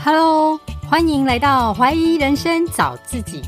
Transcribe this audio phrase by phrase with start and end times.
[0.00, 3.42] Hello，欢迎来到怀疑人生找自己。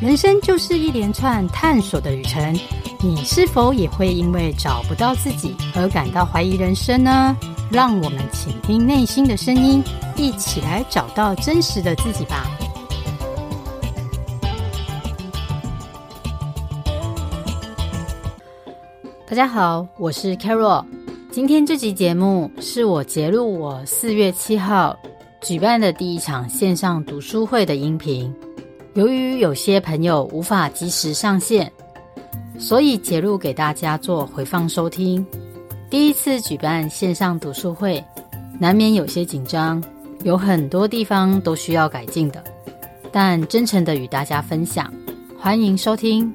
[0.00, 2.56] 人生就是一连串探索的旅程，
[3.00, 7.36] 你是否也会因为找不到自己而感到怀疑人生呢？
[7.70, 9.82] 让我们倾听内心的声音，
[10.16, 12.46] 一起来找到真实的自己吧。
[19.28, 20.84] 大家好，我是 Carol。
[21.32, 24.96] 今天这集节目是我节录我四月七号
[25.46, 28.34] 举办的第一场线上读书会的音频。
[28.94, 31.70] 由于有些朋友无法及时上线，
[32.58, 35.24] 所以节录给大家做回放收听。
[35.88, 38.04] 第一次举办线上读书会，
[38.58, 39.80] 难免有些紧张，
[40.24, 42.42] 有很多地方都需要改进的，
[43.12, 44.92] 但真诚的与大家分享，
[45.38, 46.34] 欢迎收听。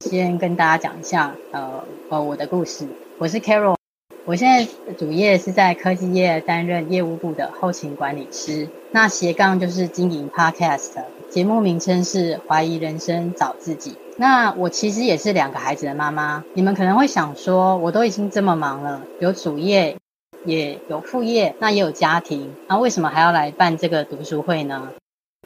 [0.00, 2.88] 先跟大家讲一下，呃，呃，我的故事。
[3.18, 3.76] 我是 Carol，
[4.24, 8.68] 我现在主业是在科技业担任业务部的后勤管理师。
[8.92, 10.92] 那斜杠就是经营 Podcast，
[11.28, 13.96] 节目名称是怀疑人生找自己。
[14.16, 16.44] 那我其实也是两个孩子的妈妈。
[16.54, 19.96] 你们可能会想说，我都已经这么忙了，有主业，
[20.44, 24.92] 也有副业，那也有家庭，那为什么还要来办这个读书会呢？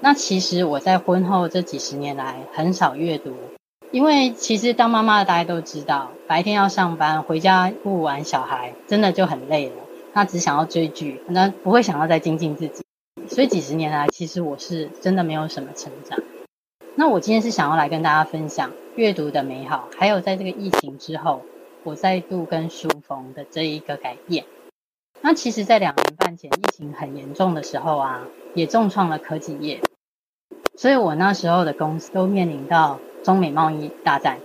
[0.02, 3.32] 那其实我在婚后这几十年来很少阅读。
[3.96, 9.76] 因为其实当妈妈的大家都知道，白天要上班，回家顾完小孩，真的就很累了。
[10.12, 12.84] 那只想要追剧，那不会想要再精进自己。
[13.26, 16.18] 所以几十年来，其实我是真的没有什么成长。
[16.94, 21.40] 那我今天是想要来跟大家分享阅读的美好，还有在这个疫情之后，
[21.82, 24.44] 我再度跟书逢的这一个改变。
[25.22, 29.80] 那其实，在两年半前疫情很严重的时候啊，也重创了科技业，
[30.76, 33.00] 所以我那时候的公司都面临到。
[33.26, 34.38] 中美贸易大战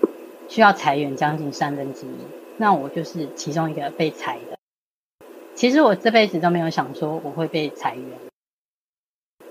[0.50, 2.18] 需要裁员将近三分之一，
[2.58, 4.58] 那我就是其中一个被裁的。
[5.54, 8.04] 其实我这辈子都没有想说我会被裁员，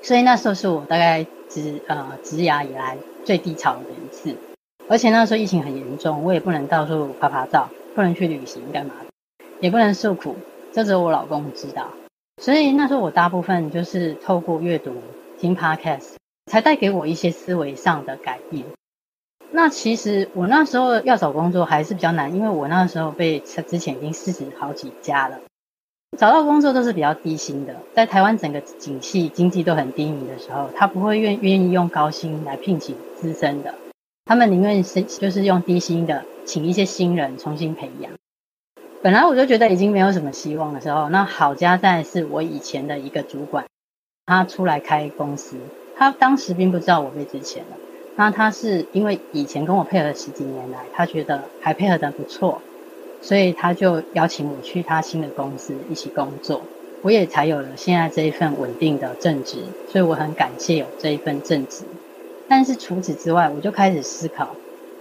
[0.02, 4.34] 所以那时候是我大概职呃职涯以来最低潮的一次。
[4.88, 8.94] 而且那时候疫情很严重，我也不能到处拍拍照，不能去旅行干嘛，
[9.60, 10.34] 也不能诉苦，
[10.72, 11.86] 这只有我老公知道。
[12.42, 14.96] 所以那时候我大部分就是透过阅读、
[15.38, 16.14] 听 Podcast，
[16.46, 18.64] 才带给我一些思维上的改变。
[19.52, 25.40] 那其实我那时候要找工作还是比较难，因为我那时候被之前已经试试好几家了，
[26.16, 27.74] 找到工作都是比较低薪的。
[27.92, 33.74] 在台湾整个景气经济都很低迷的时候，他不会愿愿意用高薪来聘请资深的，
[34.24, 38.12] 他们宁愿是就是用低薪的请一些新人重新培养。
[39.02, 43.64] 本来我就觉得已经没有什么希望的时候，那好家在是我以前的一个主管，
[44.26, 45.56] 他出来开公司，
[45.96, 47.76] 他当时并不知道我被资遣了。
[48.16, 52.60] 那他是因为以前跟我配合十几年来，他觉得还配合得不错，
[53.22, 56.60] 所以他就邀请我去他新的公司一起工作，
[57.00, 61.84] 我也才有了现在这一份稳定的正职，所以我很感谢有这一份正职。
[62.46, 64.54] 但是除此之外，我就开始思考，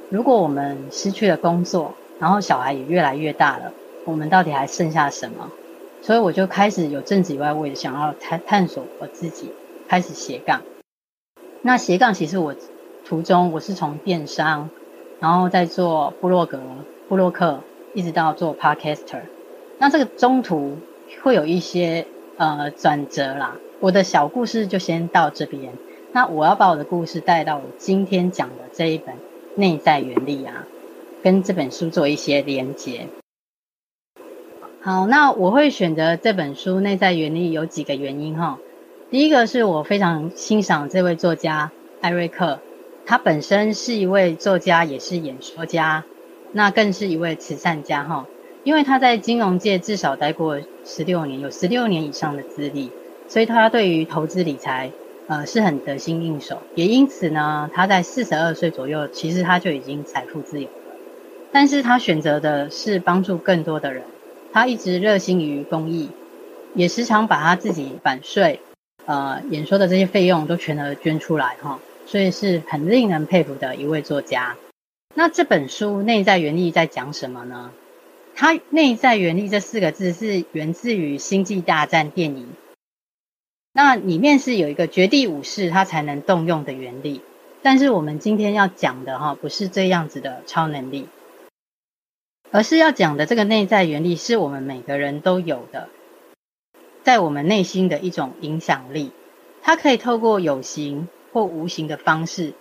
[0.09, 3.74] 如果我们失去了工作，然后小孩也越来越大了，
[4.06, 5.52] 我们到底还剩下什么？
[6.02, 9.52] 所以我就开始有正职以外，我也想要探探索我自己，
[9.90, 10.62] 开始斜杠。
[11.64, 12.56] 那斜杠其实我。
[13.09, 14.70] 途中我是从电商，
[15.20, 16.62] 然后再做布洛格、
[17.08, 17.62] 布洛克，
[17.96, 19.22] 一直到做 Podcaster。
[19.80, 20.78] 那这个中途
[21.24, 22.06] 会有一些
[22.38, 23.56] 呃转折啦。
[23.80, 25.74] 我的小故事就先到这边。
[26.12, 29.16] 那我要把我的故事带到我今天讲的这一本
[29.56, 30.68] 《内在原力》啊，
[31.24, 33.08] 跟这本书做一些连结。
[34.81, 38.59] 好，那我会选择这本书《内在原力》有几个原因哈。
[39.09, 41.72] 第一个是我非常欣赏这位作家
[42.02, 42.59] 艾瑞克。
[43.09, 46.06] 他本身是一位作家，也是演说家，
[46.52, 48.28] 那更是一位慈善家哈。
[48.64, 52.92] 因为他在金融界至少待过十六年，有十六年以上的资历，
[53.28, 54.92] 所以他对于投资理财，
[55.25, 56.62] 呃，是很得心应手。
[56.75, 60.96] 也因此呢，他在四十二岁左右，其实他就已经财富自由了。
[61.52, 64.03] 但是他选择的是帮助更多的人，
[64.53, 66.11] 他一直热心于公益，
[66.76, 68.59] 也时常把他自己版税，
[69.08, 71.79] 呃，演说的这些费用都全额捐出来哈。
[72.09, 74.58] 所以是很令人佩服的一位作家。
[75.14, 77.72] 那这本书《内在原力》在讲什么呢？
[78.35, 82.47] 它“内在原力”这四个字是源自于《星际大战》电影。
[83.73, 87.22] 那里面是有一个绝地武士他才能动用的原力。
[87.61, 91.08] 但是我们今天要讲的哈，不是这样子的超能力，
[92.50, 95.90] 而是要讲的这个内在原力是我们每个人都有的，
[97.03, 99.11] 在我们内心的一种影响力。
[99.61, 101.08] 它可以透过有形。
[101.31, 102.53] 或无形的方式，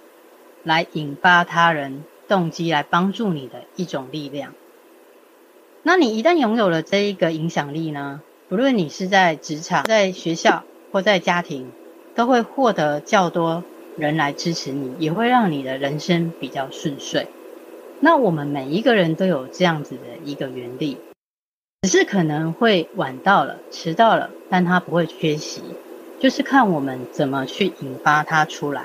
[0.63, 4.55] 来引发他人动机，来帮助你的一种力量。
[5.83, 11.71] 那你一旦拥有了这一个影响力呢，不论你是在职场、在学校或在家庭，
[12.15, 13.65] 都会获得较多
[13.97, 17.29] 人来支持你，也会让你的人生比较顺遂。
[18.01, 20.99] 那我们每一个人都有这样子的一个原力，
[21.83, 25.63] 只是可能会晚到了、迟到了，但它不会缺席，
[26.21, 28.85] 就是看我们怎么去引发它出来。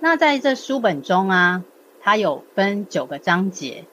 [0.00, 1.62] 那在这书本中啊，
[2.00, 3.84] 它有分九个章节。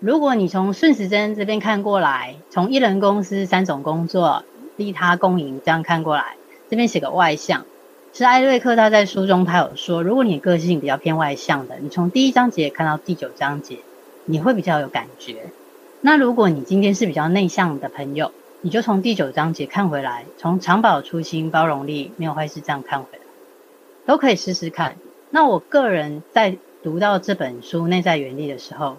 [0.00, 4.44] 如果你从顺时针这边看过来，从一人公司三种工作、
[4.76, 6.36] 利他共赢这样看过来，
[6.70, 7.66] 这边写个外向，
[8.14, 13.80] 是艾瑞克他在书中他有说，如果你个性比较偏外向的，你从第一章节看到第九章节，
[14.24, 15.50] 你会比较有感觉。
[16.00, 23.20] 那如果你今天是比较内向的朋友，你就从第九章节看回来，从长保初心、包容力没有坏事这样看回来，
[24.04, 24.96] 都可以试试看。
[25.30, 28.96] 那我个人在读到这本书《内在原力》的时候，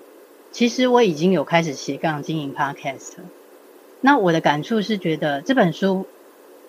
[0.51, 3.15] 其实我已经有开始斜杠经营 Podcast。
[3.99, 6.07] 那我的感触是觉得这本书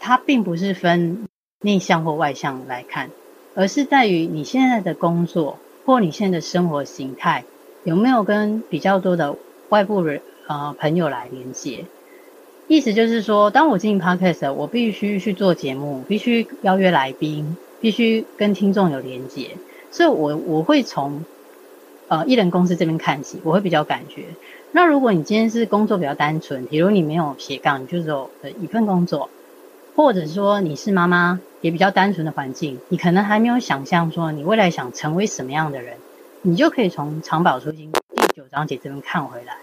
[0.00, 1.28] 它并不是分
[1.60, 3.10] 内向或外向来看，
[3.54, 7.44] 而是在于你现在的工作或你现在的生活形态
[7.84, 9.36] 有没有跟比较多的
[9.68, 11.84] 外部人呃朋友来连接。
[12.70, 19.56] 意思就是说，当我经营 Podcast，我必须去做节目，必须邀约来宾，必须跟听众有连接，
[19.90, 21.24] 所以我我会从。
[22.06, 24.24] 呃，一人公司这边看起，我会比较感觉。
[24.72, 28.28] 那如果你今天是工作比较单纯，比如你没有斜杠，你就只有
[28.60, 29.30] 一份工作，
[29.94, 35.98] 或者说你是妈妈，也比较单纯的环境，你可能还没有想象说你未来想成为什么样的人，
[36.42, 39.58] 你就可以从长保初心第九章节这边看回来。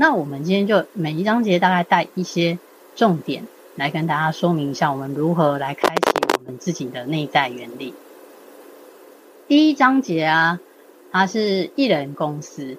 [0.00, 2.56] 那我们今天就每一章节大概带一些
[2.94, 3.42] 重点
[3.74, 6.02] 来跟大家说明一下，我们如何来开启
[6.38, 7.92] 我们自己的内在原理。
[9.48, 10.60] 第一章节啊。
[11.10, 12.76] 它是艺人公司，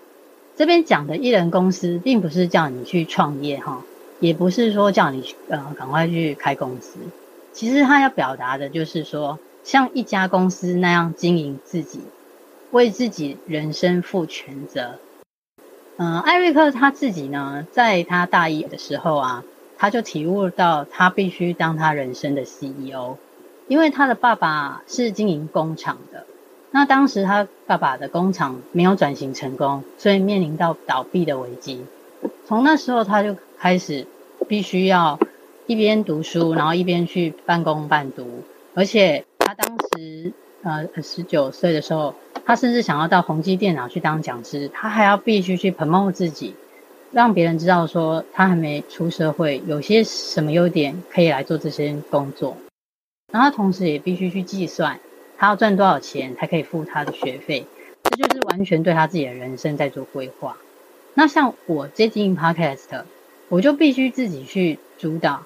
[0.55, 3.83] 这边讲的艺人公司，并不是叫你去创业哈，
[4.19, 6.99] 也不是说叫你呃赶快去开公司。
[7.53, 12.01] 其实他要表达的就是说，像一家公司那样经营自己，
[12.69, 14.99] 为自己人生负全责。
[16.01, 19.43] 嗯、呃，艾瑞克他自己呢，在他大一的时候啊，
[19.77, 23.17] 他就体悟到他必须当他人生的 CEO，
[23.67, 26.25] 因为他的爸爸是经营工厂的。
[26.71, 31.83] 那当时他爸爸的工厂没有转型成功，所以面临到倒闭的危机。
[32.47, 34.07] 从那时候他就开始
[34.47, 35.19] 必须要
[35.67, 38.43] 一边读书，然后一边去半工半读。
[38.73, 40.31] 而且他当时
[40.63, 46.55] 呃十九岁的时候，他甚至想要到宏基电脑去当讲师，他还要必须去 promote 自己，
[47.11, 52.57] 让别人知道说他还没出社会，有些什么优点可以来做这些工作。
[53.31, 54.99] 然后他同时也必须去计算。
[55.37, 57.65] 他要赚多少钱才可以付他的学费？
[58.03, 60.57] 这就是完全对他自己的人生在做规划。
[61.13, 63.03] 那像我接经营 Podcast，
[63.47, 65.43] 我就必须自己去主导、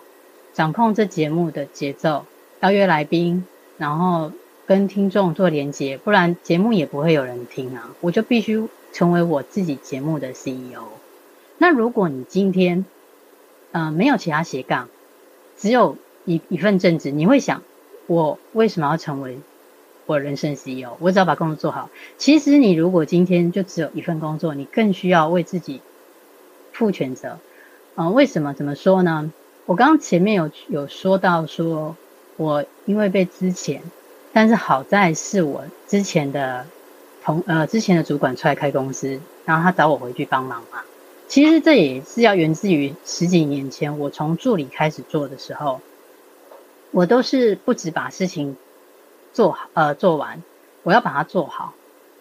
[0.51, 2.25] 掌控这节目的节奏，
[2.61, 3.45] 邀约来宾，
[3.77, 4.31] 然后
[4.65, 7.95] 跟听众做连接，不然节目也不会有人听啊。
[8.01, 10.83] 我就必须成为我自己节目的 CEO。
[11.57, 12.85] 那如果你今天，
[13.71, 14.89] 呃，没有其他斜杠，
[15.57, 17.61] 只有一一份正职，你会想，
[18.07, 19.37] 我为什么要成为？
[20.05, 21.89] 我人生 CEO，我只要把工作做好。
[22.17, 25.79] 其实你如果今天就只有一份工作，你更需要为自己
[26.73, 27.39] 负全责。
[27.95, 28.53] 嗯、呃，为什么？
[28.53, 29.31] 怎么说呢？
[29.65, 31.95] 我刚刚前面有有说到说，
[32.35, 33.81] 我因为被之前，
[34.33, 36.65] 但是好在是我之前的
[37.23, 40.81] 同呃之前的主管出来开公司，然后他找我回去帮忙嘛。
[41.27, 45.79] 其实这也是要源自于十几年前我从助理开始做的时候，
[46.91, 48.57] 我都是不止把事情。
[49.35, 50.43] 做好呃做完，
[50.83, 51.73] 我要把它做好。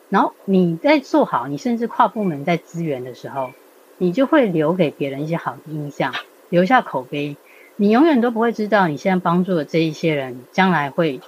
[0.08, 3.50] 然后你在做好，你甚至跨部门在资源的时候，
[3.98, 6.14] 你就会留给别人一些好的印象，
[6.48, 7.36] 留下口碑。
[7.76, 11.20] 你永远都不会知道你现在帮助的这一些人，将来会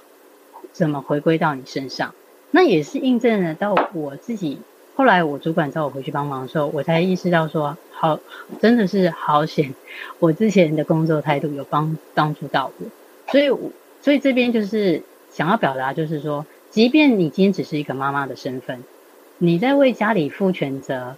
[0.75, 2.13] 怎么回归到你身上。
[2.51, 4.59] 那也是印证了到我自己
[4.95, 8.19] 后来我主管找我回去帮忙的时候，我才意识到说，好，
[8.61, 9.73] 真的是好险，
[10.19, 12.85] 我之前的工作态度有帮帮助到我。
[13.31, 13.47] 所以，
[14.01, 15.01] 所以这边就是。
[15.31, 18.85] 想要表达就是说，即便你今天只是一个妈妈的身份，
[19.37, 21.17] 你在为家里负全责，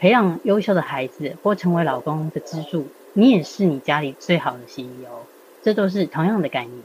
[0.00, 5.22] 培养优秀的孩子，或成为老公的支柱，你也是你家里最好的 CEO，
[5.62, 6.76] 这都是同样的概念。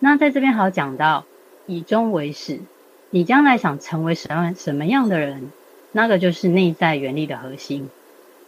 [0.00, 1.24] 那在这边还讲到
[1.76, 2.60] 以终为始，
[3.10, 5.50] 你将来想成为什么什么样的人，
[5.92, 7.88] 那个就是内在原力的核心。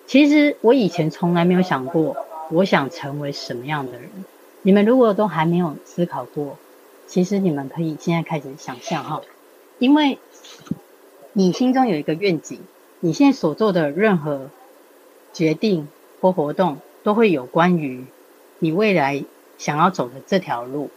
[0.06, 2.16] 其实我以前从来没有想过，
[2.50, 4.10] 我想成为什么样的人。
[4.62, 6.58] 你们如果都还没有思考过。
[7.06, 9.20] 其实你们可以现在开始想象哈，
[9.78, 10.18] 因为
[11.34, 12.58] 你心中有一个愿景，
[13.00, 14.48] 你现在所做的任何
[15.34, 15.86] 决定
[16.22, 18.06] 或活动，都会有关于
[18.58, 19.22] 你未来
[19.58, 20.88] 想要走的这条路。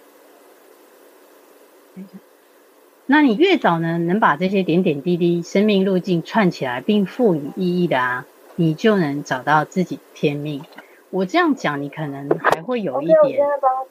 [3.09, 8.25] 那你越早呢，能把这些点点滴滴生命路径串起来，并赋予意义的啊，
[8.57, 10.61] 你就能找到自己天命。
[11.09, 13.39] 我这样讲，你可能还会有一点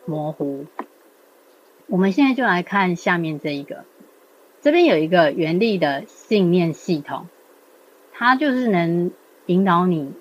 [0.05, 0.67] 模糊。
[1.87, 3.85] 我们现在就来看下面这一个，
[4.61, 7.27] 这边有一个原力的信念系统，
[8.13, 9.13] 它就是能
[9.47, 10.13] 引导你，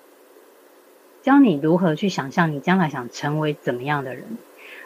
[1.20, 4.24] 教你如何去想象你将来想成为怎么样的人。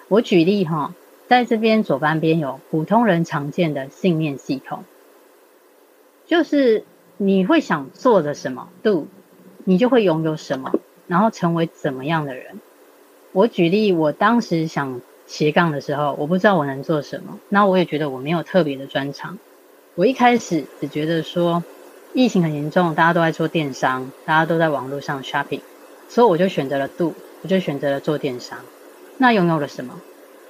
[0.09, 0.95] 我举例哈。
[1.30, 4.82] 在这边左半边有普通人常见的信念系统，
[6.26, 6.82] 就是
[7.18, 9.06] 你会想做的什么，do，
[9.62, 10.72] 你就会拥有什么，
[11.06, 12.58] 然后成为怎么样的人。
[13.30, 19.38] 我举例，我当时想斜杠的时候，我不知道我能做什么，那我也觉得我没有特别的专长。
[19.94, 21.62] 我一开始只觉得说，
[22.12, 25.60] 疫情很严重，大家都在做电商，大家都在网络上 shopping，
[26.08, 28.58] 所以我就选择了 do，我就选择了做电商。
[29.16, 30.00] 那拥有了什么？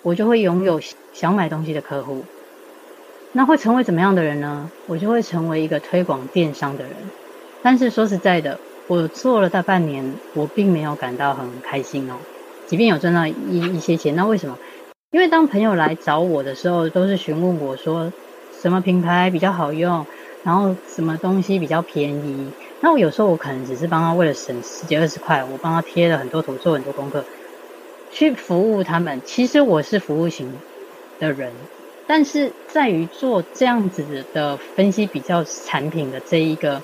[0.02, 0.80] 我就会拥有
[1.12, 2.24] 想买东西的客户，
[3.32, 4.70] 那会成为怎么样的人呢？
[4.86, 6.92] 我就会成为一个推广电商的人。
[7.62, 12.14] 但是说实在的，我做了大半年，我并没有感到很开心哦。
[12.66, 14.56] 即便有赚到一一些钱，那为什么？
[15.10, 18.10] 因为当朋友来找我的时候，都是询问我说
[18.62, 20.06] 什么品牌比较好用，
[20.44, 22.50] 然后什么东西比较便宜。
[22.80, 27.22] 那我有时候我可能只是帮他为了省十几二十块，我帮他贴了很多图，做很多功课。
[28.12, 30.52] 去服务他们，其实我是服务型
[31.18, 31.52] 的人，
[32.06, 36.82] 但是在于做这样子的分析比较产品的这一个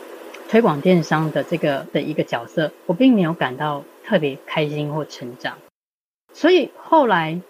[0.49, 5.59] 推广电商的这个的一个角色，我并没有感到特别开心或成长。
[6.33, 7.41] 所以后来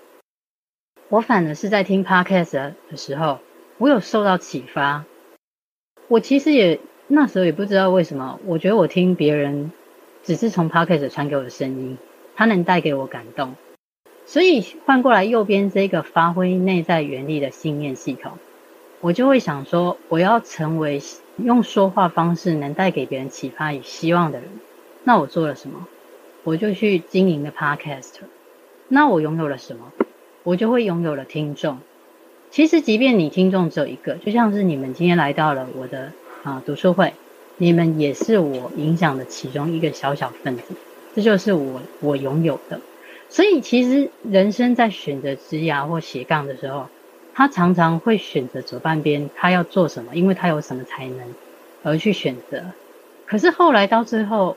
[1.08, 3.40] 我反而是在听 Podcast 的时候，
[3.78, 5.04] 我有受到启发。
[6.08, 9.70] 我其实也那时候也不知道为什么，我觉得我听别人
[10.22, 11.98] 只是从 Podcast 传给我的声音，
[12.34, 13.54] 它能带给我感动。
[14.26, 18.32] 所以换过来右边这个发挥内在原力的信念系统，
[19.00, 21.00] 我就会想说，我要成为
[21.36, 24.48] 用说话方式能带给别人启发与希望的人。
[25.04, 25.86] 那我做了什么？
[26.42, 28.14] 我就去经营的 Podcast。
[28.88, 29.92] 那我拥有了什么？
[30.42, 31.78] 我就会拥有了听众。
[32.50, 37.12] 其实，即便你听众只有一个，就像是你们今天来到了我的啊读书会，
[37.58, 40.74] 你们也是我影响的其中一个小小分子。
[41.14, 42.80] 这就是我我拥有的。
[43.28, 46.88] 所以，其实人生在选择职涯或斜杠的时候，
[47.34, 51.34] 他常常会选择左半边，他要做什么，因为他有什么才能
[51.82, 52.62] 而去选择。
[53.26, 54.56] 可是后来到最后，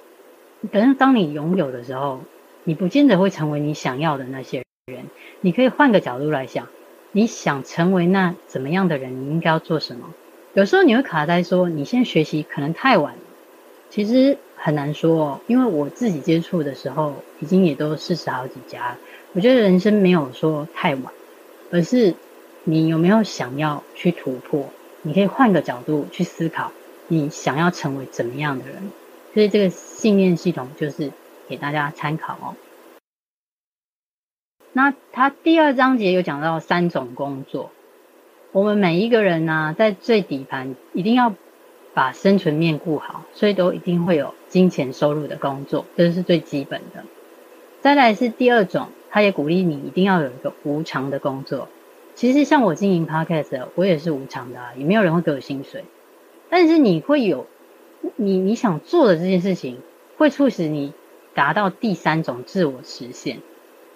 [0.71, 2.21] 可能当你拥有的时候，
[2.63, 5.05] 你不见得会成为你想要的那些人。
[5.41, 6.67] 你可以换个角度来想，
[7.11, 10.13] 你想成为那怎么样的人，你应该要做什么？
[10.53, 13.15] 有时候你会卡在说，你现在学习可能太晚。
[13.89, 14.38] 其实。
[14.62, 18.98] 很难说哦，因为我自己接触的时候，已经也都四十好几家。
[19.31, 21.05] 我觉得人生没有说太晚，
[21.72, 22.13] 而是
[22.65, 24.69] 你有没有想要去突破？
[25.01, 26.74] 你可以换个角度去思考，
[27.08, 28.91] 你想要成为怎么样的人？
[29.34, 31.13] 所以这个信念系统就是
[31.48, 32.55] 给大家参考哦。
[34.74, 37.72] 那他第二章节有讲到三种工作，
[38.51, 41.34] 我们每一个人呢、在最底盘一定要。
[41.93, 47.03] 把生存面顾好，所以都一定会有金钱收入的工作，这是最基本的。
[47.81, 51.67] 再来是第二种，他也鼓励你一定要有一个无偿的工作。
[52.15, 55.86] 其实像我经营 Podcast，我也是无偿的啊，也没有人会给我薪水。
[56.50, 57.48] 但是你会有
[58.15, 59.77] 你你想做的这件事情，
[60.17, 60.93] 会促使你
[61.34, 63.39] 达到第三种自我实现。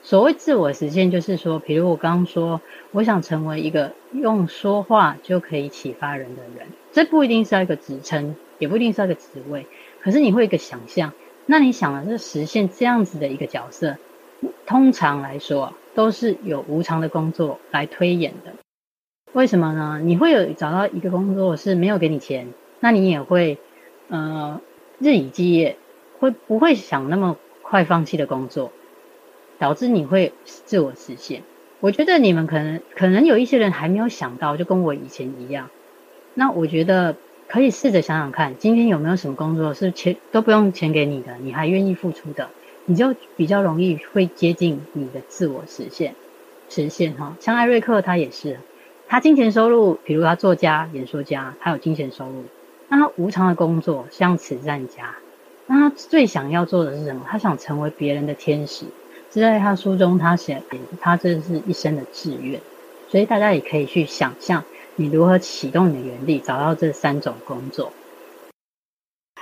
[0.01, 9.67] 所谓自我实现，就是说，比如我刚刚说，我想成为一个用说话就可以启发人的人，这不一定是要一个职称，也不一定是要一个职位，
[10.01, 11.11] 可是你会一个想象，
[11.45, 13.97] 那你想的是实现这样子的一个角色，
[14.65, 18.53] 通常来说都是有无偿的工作来推演的。
[19.33, 19.99] 为什么呢？
[20.03, 23.57] 你会有找到一个工作是没有给你钱，那你也会
[24.07, 24.61] 呃
[24.99, 25.77] 日以继夜，
[26.19, 28.71] 会不会想那么快放弃的工作？
[29.57, 31.41] 导致你会自我实现。
[31.79, 35.69] 我觉得你们可能可能有一些人还没有想到，就跟我以前一样。
[36.33, 37.15] 那我觉得
[37.47, 42.49] 可以试着想想看，今天有没有什么工作是钱都不用钱给你的，你还愿意付出的，
[42.85, 46.15] 你就比较容易会接近你的自我实现。
[46.69, 48.57] 实现哈，像艾瑞克他也是，
[49.07, 52.45] 他金钱收入，比如他作家、演说家，他有金钱收入。
[52.87, 55.15] 那他无偿的工作像慈善家，
[55.67, 57.21] 那他最想要做的是什么？
[57.27, 58.85] 他想成为别人的天使。
[59.31, 60.61] 是在他书中，他写
[61.01, 62.59] 他这是一生的志愿，
[63.09, 64.63] 所以大家也可以去想象
[64.95, 67.91] 你如何启动你的原力，找到这三种工作。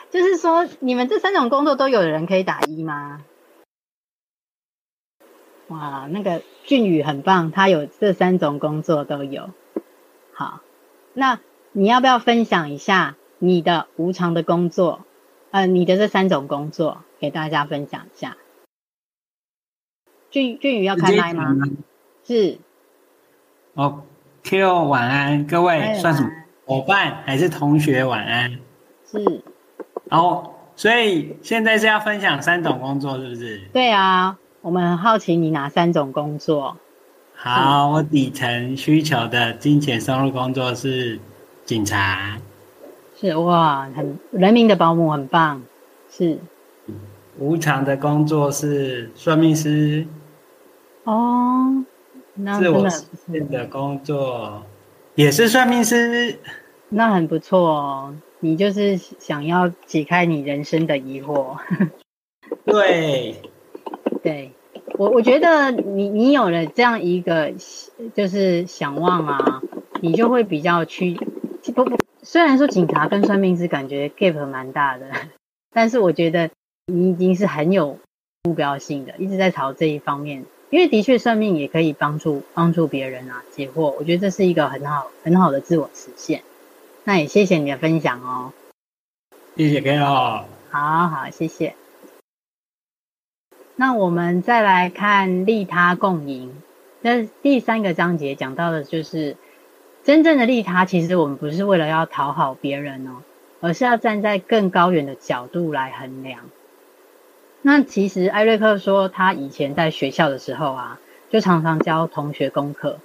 [0.10, 3.24] 就是说，你们这三种工作都有人可以打一吗？
[5.68, 9.52] 哇，那个俊宇很棒，他有这三种工作都有。
[10.34, 10.62] 好，
[11.14, 11.40] 那
[11.72, 15.06] 你要不要分享一下你的无偿的工作？
[15.52, 18.38] 呃，你的这三种工作给大家分享一下。
[20.30, 21.56] 俊俊宇要开麦吗？
[22.24, 22.58] 是。
[23.74, 24.04] 哦
[24.44, 26.30] ，Q 晚安，各位算什么
[26.66, 28.04] 伙伴还是同学？
[28.04, 28.58] 晚安。
[29.10, 29.42] 是。
[30.10, 33.62] 然后，所以现在是要分享三种工作，是不是？
[33.74, 36.76] 对啊，我们很好奇你哪三种工作。
[37.36, 41.20] 好，我底层需求的金钱收入工作是
[41.66, 42.38] 警察。
[43.20, 45.62] 是哇，很人民的保姆，很棒。
[46.10, 46.38] 是。
[47.40, 50.06] 无偿的工作是算命师。
[51.06, 51.84] 哦。
[52.44, 54.64] 那我实现的工作
[55.16, 56.38] 也是算命师。
[56.90, 58.16] 那很不错哦。
[58.44, 61.60] 你就是想要解开你人生的疑惑，
[62.66, 63.36] 对，
[64.24, 64.52] 对，
[64.98, 67.54] 我我觉得你你有了这样一个
[68.16, 69.62] 就是想望啊，
[70.02, 71.20] 你就会比较去
[71.76, 75.06] 不不，虽然说警察跟算命师感觉 gap 蛮大的，
[75.72, 76.50] 但是我觉得
[76.88, 78.00] 你已经是很有
[78.42, 86.44] 目标性的，一直在朝这一方面，因为的确算命也可以帮助帮助别人啊解惑，我觉得这是一个很好很好的自我实现。
[87.04, 88.54] 那也谢谢你的分享哦，
[89.58, 91.76] 谢谢 Karo，好好谢谢。
[93.76, 96.54] 那我们再来看利他共赢，
[97.02, 99.36] 那第三个章节讲到的就是
[100.06, 103.24] 真正的利他，其实我们不是为了要讨好别人哦，
[103.60, 106.50] 而是要站在更高远的角度来衡量。
[107.62, 111.00] 那其实艾瑞克说，他以前在学校的时候啊，
[111.30, 112.98] 就常常教同学功课。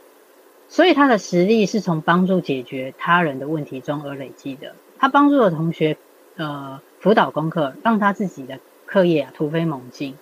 [0.69, 4.75] 所以他的实力是从帮助解决他人的问题中而累积的。
[4.99, 5.97] 他帮助了同学，
[6.37, 10.15] 呃，辅导功课，让他自己的课业啊突飞猛进。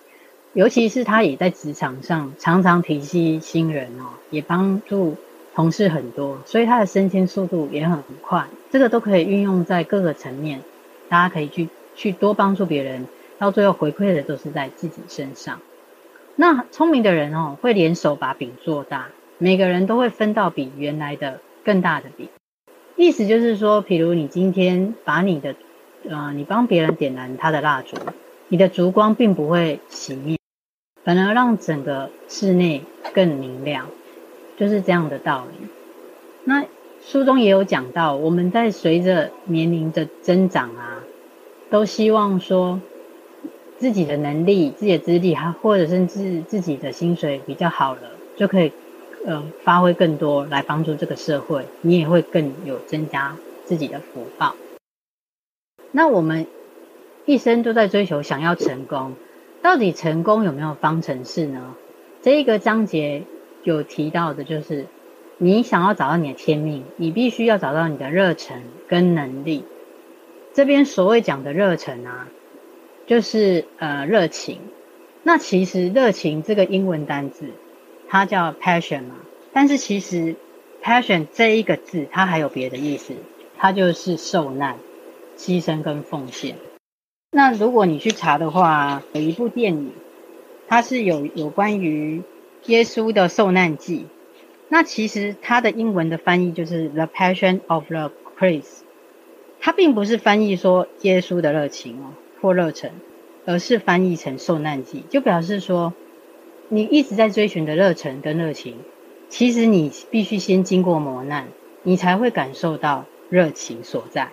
[0.53, 5.15] 尤其是他也在职场上常常提携新人哦，也帮助
[5.55, 8.45] 同事很多，所以他的升迁速度也很快。
[8.69, 10.61] 这个都可以运用在各个层面，
[11.09, 15.61] 大家可以去去多帮助别人，到最后回馈的都是在自己身上。
[16.35, 19.07] 那聪明的人哦，会联手把饼做大。
[19.37, 22.29] 每个人都会分到比原来的更大的饼，
[22.95, 25.55] 意思就是说，譬如你今天把你的，
[26.09, 27.97] 呃，你帮别人点燃他的蜡烛，
[28.47, 30.37] 你的烛光并不会熄灭，
[31.03, 33.87] 反而让整个室内更明亮，
[34.55, 35.67] 就是这样的道理。
[36.45, 36.63] 那
[37.01, 41.03] 书中也有讲到，我们在随着年龄的增长啊，
[41.69, 42.79] 都希望说
[43.77, 48.01] 自己的能力、自己的资历，还或者甚至自己的薪水比较好了，
[48.35, 48.71] 就可以。
[49.27, 53.35] 呃，发挥更多来帮助这个社会，你也会更有增加
[53.65, 54.55] 自己的福报。
[55.91, 56.45] 那我们
[57.25, 59.13] 一生都在追求想要成功，
[59.63, 61.73] 到底成功有没有方程式呢？
[62.21, 63.23] 这一个章节
[63.63, 64.85] 有提到的就是，
[65.39, 69.63] 你想要找到你的天命，你必须要找到你的热忱跟能力。
[70.53, 72.27] 这边所谓讲的热忱啊，
[73.05, 74.59] 就是呃热情。
[75.23, 77.49] 那其实热情这个英文单字。
[78.07, 79.15] 它叫 passion 嘛，
[79.51, 80.35] 但是其实
[80.83, 83.15] passion 这一个字，它还有别的意思，
[83.57, 84.77] 它就是受难、
[85.35, 86.55] 牺牲跟奉献。
[87.31, 89.91] 那如果你去查的话，有一部电影，
[90.67, 92.21] 它是有有关于
[92.67, 94.05] 耶稣的受难记。
[94.69, 98.83] 那其实它的英文的翻译就是 The Passion of the Christ，
[99.59, 102.13] 它并不是翻译说耶稣的热情哦
[102.45, 102.91] 过热忱，
[103.45, 105.93] 而是翻译成受难记，就表示说。
[106.67, 108.77] 你一直在追寻的热忱跟热情，
[109.29, 111.47] 其实你必须先经过磨难，
[111.83, 114.31] 你才会感受到热情所在。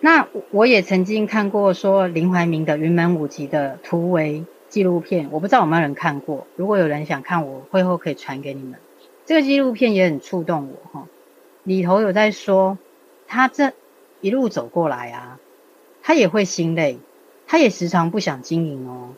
[0.00, 6.46] 那我也曾经看过说林怀民的云门舞集的突围纪录片，我不知道有没有人看过。
[6.56, 8.80] 如果有人想看，我会后可以传给你们。
[9.26, 11.06] 这个纪录片也很触动我哈，
[11.64, 12.78] 里头有在说
[13.26, 13.74] 他这
[14.22, 15.39] 一路走过来啊，
[16.10, 16.98] 他也会心累，
[17.46, 19.10] 他也时常不想经营哦。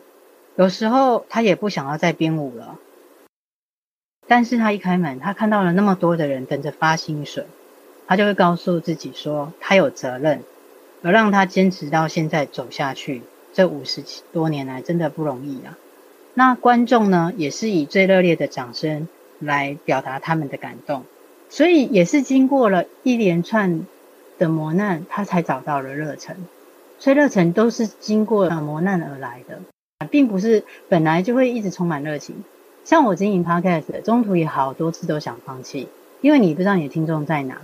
[0.55, 2.77] 有时候他也不想要再编舞了，
[4.27, 7.47] 但是他一开门，他看到了那么多的人等着发薪水，
[8.05, 10.43] 他就会告诉自己说他有责任，
[11.01, 13.23] 而让他坚持到现在走下去。
[13.53, 15.75] 这五十多年来真的不容易啊！
[16.35, 19.07] 那观众呢，也是以最热烈的掌声
[19.39, 21.05] 来表达他们的感动，
[21.49, 23.87] 所以也是经过了一连串
[24.37, 26.37] 的磨难，他才找到了热忱。
[27.03, 29.59] 所以热忱都是经过磨难而来的。
[30.09, 32.33] 并不是本来就会一直充满热情，
[32.85, 35.89] 像我经营 Podcast，中途也好多次都想放弃，
[36.21, 37.59] 因为你不知道你的听众在哪，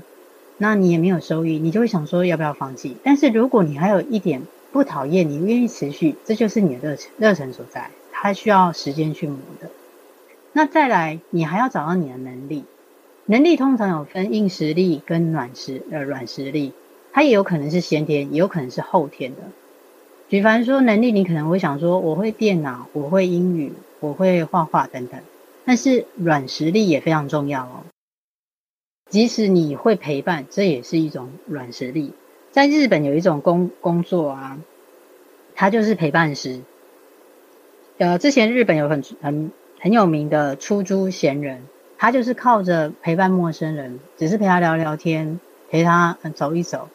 [0.58, 2.98] 那你也没有收益，你就会想说要不要放弃。
[3.02, 4.42] 但是如果你还有一点
[4.74, 9.70] 不讨厌，你愿意持续，这就是你的热忱热忱所在，它需要时间去磨的。
[10.52, 12.66] 那再来，你还要找到你的能力。
[13.26, 16.74] 能力通常有分硬实力跟软实呃软实力，
[17.12, 19.42] 它也有可能是先天，也有可能是后天的。
[20.30, 25.20] 举凡说能力，你可能会想说，我会电脑，我会英语，我会画画等等。
[25.66, 27.84] 但是软实力也非常重要哦。
[29.10, 32.14] 即使你会陪伴，这也是一种软实力。
[32.52, 34.60] 在日本有一种工工作啊，
[35.56, 36.62] 它就是陪伴师。
[37.98, 41.64] 呃，之前日本有很很很有名的出租闲人。
[42.02, 45.38] 他就是靠着陪伴陌生人，只是陪他聊聊天，
[45.70, 46.88] 陪他走一走，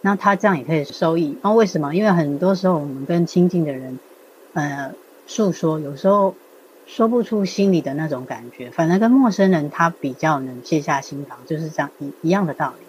[0.00, 1.36] 那他这样也可以收益。
[1.42, 1.94] 那为什么？
[1.94, 3.98] 因为很多时候我们跟亲近的人，
[4.54, 4.94] 呃，
[5.26, 6.34] 诉说，有时候
[6.86, 12.86] 说不出心里的那种感觉，反而跟陌生人他比较能卸下心防，就是这样一一样的道理。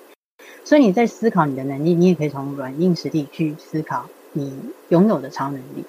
[0.64, 4.54] 所以你在思考你的能力，你也可以从软硬实力去思考你
[4.90, 5.86] 拥有的超能力。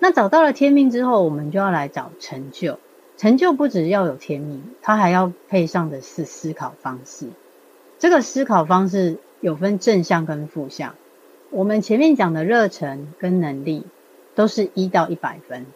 [0.00, 2.78] 那找到了天命之后，我们就要来找成就。
[3.16, 7.28] 成就不只要有天命，它还要配上的是思考方式。
[8.00, 10.94] 这个思考方式有分正向跟负向。
[11.50, 13.84] 我们前面讲的热忱跟能力
[14.34, 15.66] 都是一到一百分，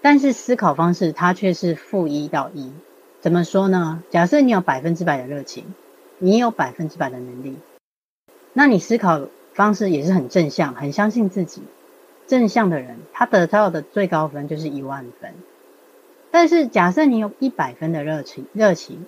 [0.00, 2.72] 但是思考方式它却是负一到一。
[3.18, 4.04] 怎么说呢？
[4.10, 5.74] 假设你有百分之百的热情，
[6.18, 7.56] 你有百分之百的能力，
[8.52, 9.22] 那你思考
[9.54, 11.62] 方式也是很正向，很相信自己。
[12.28, 15.34] 正向的人，他得到的最高分就是一万分。
[16.30, 19.04] 但是，假设你有一百分的热情，热情，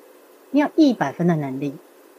[0.51, 1.75] 你有一百分的能力，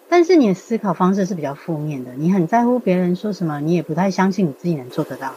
[0.07, 5.33] 但是你的思考方式是比较负面的，你很在乎别人说什么，你也不太相信你自己能做得到，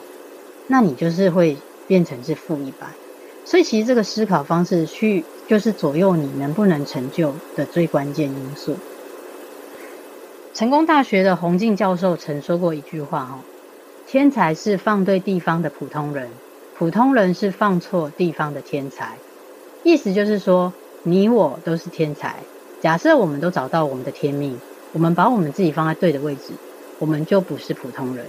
[0.66, 2.86] 那你就是会变成是负一百。
[3.44, 8.76] 所以，其实这个思考方式去就是左右你能不能成就的最关键因素。
[10.52, 13.40] 成功大学的洪进教授曾说过一句话：“哦，
[14.06, 16.28] 天才是放对地方的普通人，
[16.76, 19.16] 普通人是放错地方的天才。”
[19.82, 20.72] 意思就是说，
[21.04, 22.34] 你我都是天才。
[22.80, 24.58] 假设我们都找到我们的天命，
[24.92, 26.52] 我们把我们自己放在对的位置，
[26.98, 28.26] 我们就不是普通人。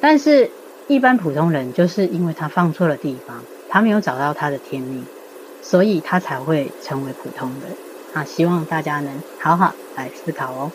[0.00, 0.50] 但是，
[0.88, 5.04] 一般普通人就是因为他放错了地方，他没有找到他的天命，
[5.60, 7.72] 所以他才会成为普通人。
[8.14, 10.72] 啊，希望大家能好好来思考哦。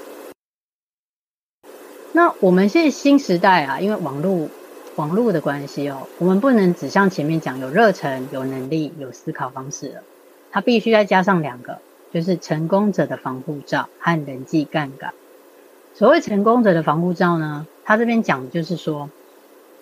[2.13, 4.49] 那我们现在新时代啊，因为网络。
[4.95, 10.01] 网络的关系哦，我们不能只像前面讲有热忱、有能力、有思考方式了，
[10.49, 11.77] 它必须再加上两个，
[12.13, 15.13] 就是成功者的防护罩和人际杠杆。
[15.93, 19.09] 所谓成功者的防护罩呢，他这边讲的就是说，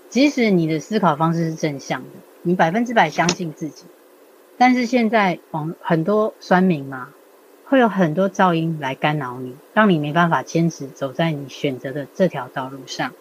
[0.09, 2.09] 即使你的思考方式是正向的，
[2.41, 3.83] 你百分之百相信自己，
[4.57, 7.09] 但是现在网很多酸民嘛，
[7.65, 13.11] 会有很多噪音来干扰你，让你没办法坚持走在你选择的这条道路上。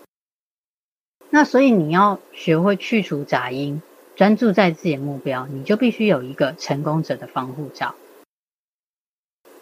[1.31, 3.83] 那所以你要学会去除杂音，
[4.15, 7.97] 专注在自己的目标，你就必须有一个成功者的防护罩。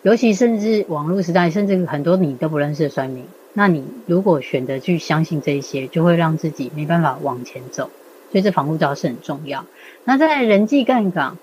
[0.03, 7.91] 尤其甚至网络时代，甚至很多你都不认识的酸民，那你如果选择去相信这一些，就会让自己没办法往前走。
[8.31, 9.65] 所以这防护罩是很重要。
[10.05, 11.39] 那在人际杠杆，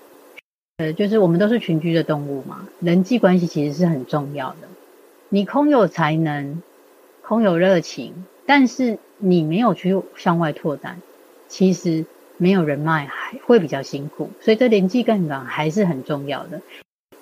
[0.78, 4.68] 呃，就是我们都是群居的动物嘛，人际关系其实是很重要的。
[5.28, 6.62] 你空有才能，
[7.22, 8.98] 空有热情，但是。
[9.22, 11.02] 你没有去向外拓展，
[11.46, 12.06] 其实
[12.38, 16.62] 没有人脉还会比较辛苦，所以这人际杠杆还是很重要的。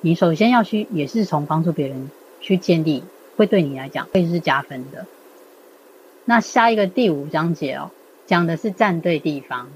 [0.00, 3.02] 你首先要去，也是从帮助别人去建立，
[3.36, 5.06] 会对你来讲会是加分的。
[6.24, 7.90] 那下一个第五章节哦，
[8.26, 9.70] 讲的是站对地方。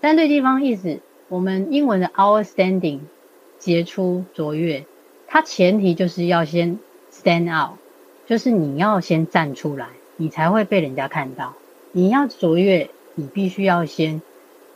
[0.00, 3.00] 站对地方意思，我们英文的 outstanding
[3.58, 4.86] 杰出卓越，
[5.26, 6.78] 它前提就是要先
[7.12, 7.76] stand out，
[8.26, 9.88] 就是你要先站出来。
[10.18, 11.52] 你才会被人家看到。
[11.92, 14.22] 你要卓越，你必须要先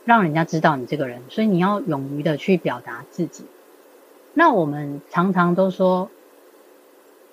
[0.05, 3.45] 让人家知道你这个人，所以你要勇于的去表达自己。
[4.33, 6.09] 那我们常常都说，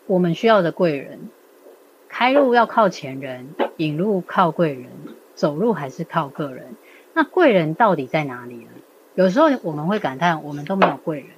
[0.07, 1.29] 我们需要的贵人，
[2.09, 4.87] 开路要靠前人，引路靠贵人，
[5.35, 6.75] 走路还是靠个人。
[7.15, 8.71] 那贵人到底在哪里呢？
[9.15, 11.29] 有时候我们会感叹，我们都没有贵人。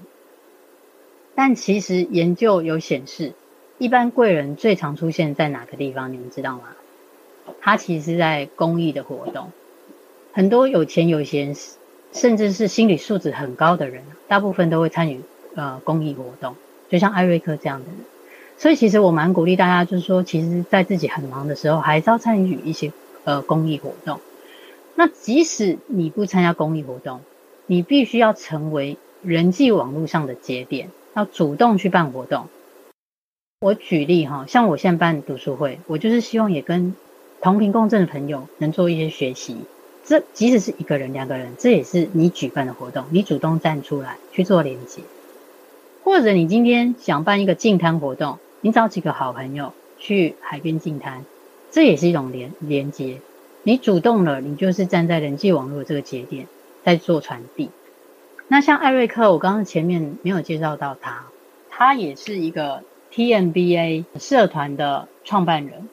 [1.34, 3.32] 但其实研究有显示。
[3.78, 6.12] 一般贵人最常出现在哪个地方？
[6.12, 6.64] 你们知道吗？
[7.62, 9.52] 他其实在公益的活动。
[10.34, 11.56] 很多有钱有闲，
[12.12, 15.22] 甚至是心理素质很高的人，大部分都会参与
[15.54, 16.54] 呃公益活动。
[16.88, 17.94] 就像艾瑞克这样的人。
[18.58, 22.92] 所以其实我蛮鼓励大家，就是说，其实在自己很忙的时候，还是要参与一些
[23.24, 24.20] 呃公益活动。
[24.94, 27.20] 那即使你不参加公益活动，
[27.64, 32.48] 你必须要成为人际网络上的节点，要主动去办活动。
[33.60, 36.94] 我举例哈，像我现在办读书会，我就是希望也跟
[37.40, 39.56] 同频共振的朋友能做一些学习，
[40.04, 45.00] 这即使是一个人、两个人，这也是你举办的活动，你主动站出来去做连接，
[46.04, 51.24] 或者你今天想办一个净滩活动，你找几个好朋友去海边净滩，
[51.70, 53.20] 这也是一种连连接。
[53.62, 56.46] 你主动了，你就是站在人际网络这个节点
[56.82, 57.70] 在做传递。
[58.48, 61.26] 那像艾瑞克，我刚刚前面没有介绍到他，
[61.68, 62.82] 他也是一个
[63.12, 65.88] TMBA 社团的创办人。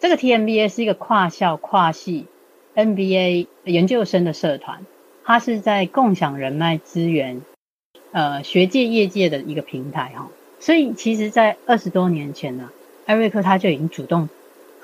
[0.00, 2.26] 这个 TMBA 是一个跨校跨系
[2.74, 4.86] MBA 研究生的社团，
[5.24, 7.42] 他是在共享人脉资源，
[8.12, 10.28] 呃，学界业界的一个平台哈。
[10.60, 12.70] 所以其实，在二十多年前呢，
[13.06, 14.28] 艾瑞克他就已经主动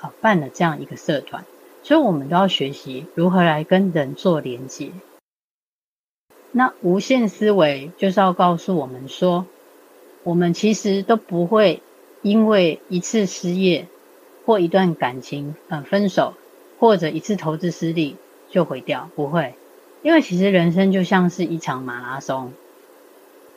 [0.01, 1.45] 啊办了这样一个社团，
[1.83, 4.91] 所以我们都要学习如何来跟人做连接。
[6.53, 9.47] 那无限思维就是要告诉我们说，
[10.23, 11.83] 我们其实都不会
[12.23, 13.87] 因为一次失业。
[14.47, 16.35] 或一段感情，呃，分手，
[16.79, 18.17] 或者一次投资失利
[18.51, 19.55] 就毁掉，不会，
[20.03, 22.53] 因为其实人生就像是一场马拉松，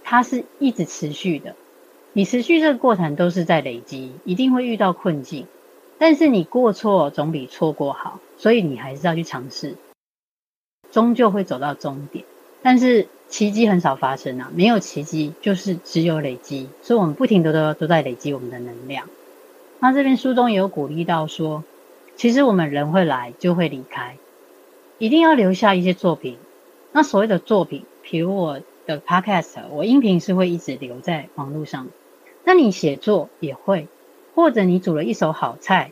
[0.09, 1.53] 它是一直持续的，
[2.13, 5.47] 你持续这个过程都是在累积，一定会遇到困境，
[5.97, 9.75] 但是你过错总比错过好，所以你还是要去尝试，
[10.93, 12.23] 终究会走到终点，
[12.61, 19.09] 但是奇迹很少发生啊，没有奇迹，就是只有累积，所以我们不停的都都在累积我们的能量。
[19.79, 21.65] 那这边书中也有鼓励到说，
[22.15, 24.15] 其实我们人会来就会离开，
[24.99, 26.37] 一定要留下一些作品。
[26.93, 31.89] 那所谓的作品，比如我的 Podcast，我音频是会一直留在网络上。
[32.43, 33.87] 那你写作也会，
[34.33, 35.91] 或者你煮了一手好菜，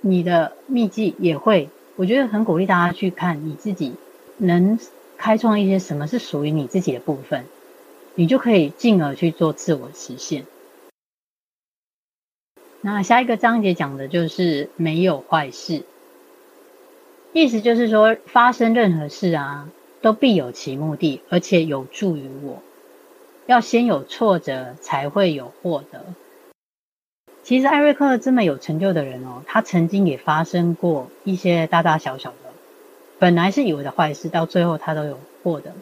[0.00, 1.70] 你的秘籍也会。
[1.94, 3.94] 我觉得很鼓励大家去看你自己
[4.36, 4.78] 能
[5.16, 7.44] 开创一些什么是属于你自己的部分，
[8.16, 10.44] 你就可以进而去做自我实现。
[12.80, 15.84] 那下一个章节讲的就是没有坏事，
[17.32, 19.68] 意思就是说，发生任何事啊，
[20.00, 22.62] 都必有其目的，而且有助于我。
[23.46, 26.04] 要先有挫折，才会有获得。
[27.42, 32.50] 其实艾瑞克这么有成就的人哦，他曾经也发生过一些大大小小的，
[33.18, 35.72] 本来是以为的坏事，到最后他都有获得。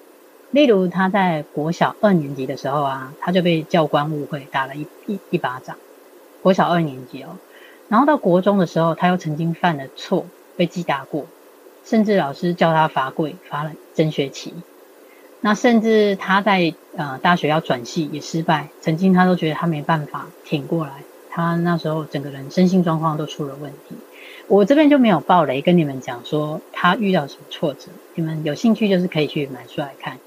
[0.52, 5.76] 例如他在国小二年级的时候啊，他就被教官误会，打了一一一巴掌。
[6.40, 7.36] 国小二年级哦，
[7.88, 10.24] 然后到国中的时候，他又曾经犯了错，
[10.56, 11.26] 被记大过，
[11.86, 14.52] 甚至老师叫他罚跪，罚了整学期。
[15.40, 20.92] 那甚至他在呃大学要转系也失败，曾经他都觉得他没办法挺过来，
[21.30, 23.96] 他那时候整个人身心状况都出了问题。
[24.48, 30.18] 我这边就没有爆雷跟你们讲说他遇到什么挫折，你们有兴趣就是可以去买书来看。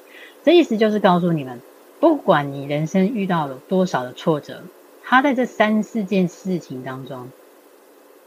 [0.44, 1.60] 这意思就是告诉你们，
[2.00, 4.64] 不管你人生遇到了多少的挫折。
[5.04, 7.30] 他在这三四件事情当中，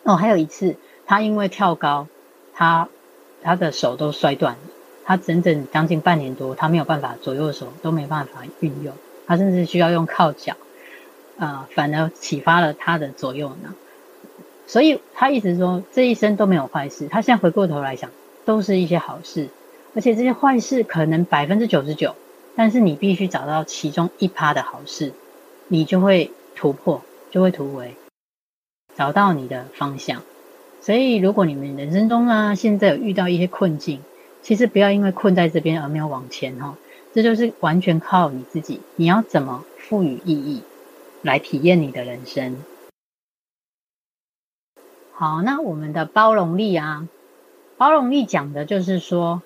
[0.03, 0.75] 哦，还有一次，
[1.07, 2.09] 他因为跳高，
[2.55, 2.89] 他
[3.43, 4.61] 他的手都摔断了，
[5.05, 8.95] 他整整将近半年多，他没有办法左右手都没办法运用，
[9.27, 10.55] 他甚至需要用靠脚，
[11.39, 13.71] 啊、呃，反而启发了他的左右脑，
[14.67, 18.11] 所以他一直说这一生都没有坏事，他现在回过头来想，
[18.45, 19.49] 都是一些好事，
[19.95, 22.15] 而且这些坏事可能百分之九十九，
[22.57, 25.13] 但是你必须找到其中一趴的好事，
[25.69, 26.31] 你就会。
[26.55, 27.97] 突破就会突围，
[28.95, 30.23] 找到你的方向。
[30.83, 34.01] 所以，如果你们人生中啊，现在有遇到一些困境，
[34.43, 36.77] 其实不要因为困在这边而没有往前哈。
[37.15, 40.63] 这就是完全靠你自己，你要怎么赋予意义，
[41.23, 42.57] 来体验你的人生。
[45.13, 47.09] 好，那我们的包容力啊，
[47.77, 49.41] 包容力讲的就是说，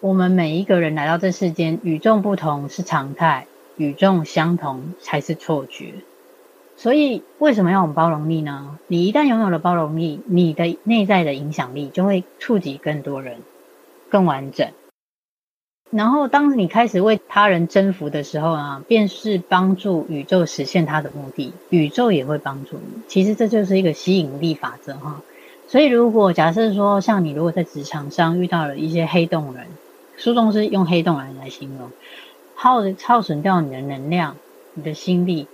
[0.00, 3.46] 我们每一个人来到这世间，与众不同是常态。
[3.76, 5.94] 与众相同才是错觉，
[6.78, 8.78] 所以为什么要有包容力呢？
[8.86, 13.38] 你一旦拥有了包容力，你的内在的影响力就会触及更多人，
[14.08, 14.68] 更完整。
[15.90, 23.02] 然后，当你开始为他人征服的时候啊，便是帮助宇宙实现它的目的，宇宙也会帮助你。
[23.08, 25.20] 其实这就是一个吸引力法则哈。
[25.66, 29.66] 所以，如果假设说，像你如果在职场上遇到了一些黑洞人，
[30.16, 31.90] 书中是用黑洞人来形容。
[32.54, 34.36] 耗耗损掉你的能量，
[34.74, 35.48] 你的心力，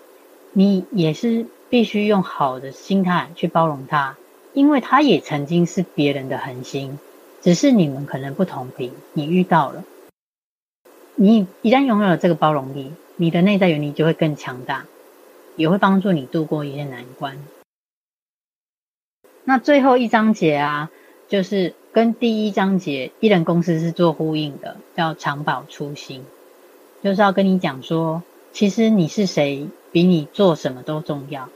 [0.57, 4.17] 你也是必须用好的心态去包容他，
[4.53, 7.01] 因为他也曾经是别人的恒星，
[7.43, 9.83] 只是你们可能不同频，你遇到了，
[11.17, 14.87] 你一旦拥有了这个包容力，你的内在原理就会更强大，
[15.57, 17.37] 也会帮助你度过一些难关。
[19.43, 20.90] 那最后一章节啊，
[21.27, 26.25] 就是跟第一章节一人公司是做呼应的，叫常保初心。
[27.03, 28.23] 就是要跟你讲说，
[28.55, 31.49] 其实你是谁，比你做什么都重要。